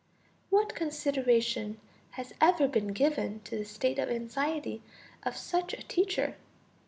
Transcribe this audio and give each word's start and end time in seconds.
What 0.49 0.73
consideration 0.73 1.79
has 2.13 2.33
ever 2.41 2.67
been 2.67 2.87
given 2.87 3.39
to 3.41 3.55
the 3.55 3.65
state 3.65 3.99
of 3.99 4.09
anxiety 4.09 4.81
of 5.21 5.37
such 5.37 5.75
a 5.75 5.83
teacher? 5.87 6.37